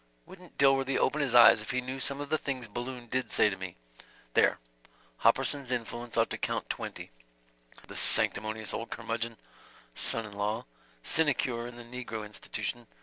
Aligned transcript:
Wouldn't 0.25 0.57
Dilworthy 0.57 0.97
open 0.97 1.21
his 1.21 1.35
eyes 1.35 1.61
if 1.61 1.69
he 1.69 1.79
knew 1.79 1.99
some 1.99 2.19
of 2.21 2.29
the 2.29 2.37
things 2.39 2.67
Balloon 2.67 3.05
did 3.05 3.29
say 3.29 3.51
to 3.51 3.55
me. 3.55 3.75
There.... 4.33 4.57
Hopperson's 5.19 5.71
influence 5.71 6.17
ought 6.17 6.31
to 6.31 6.39
count 6.39 6.71
twenty... 6.71 7.11
the 7.87 7.95
sanctimonious 7.95 8.73
old 8.73 8.89
curmudgeon. 8.89 9.37
Son 9.93 10.25
in 10.25 10.33
law... 10.33 10.65
sinecure 11.03 11.67
in 11.67 11.75
the 11.75 11.83
negro 11.83 12.25
institution. 12.25 12.87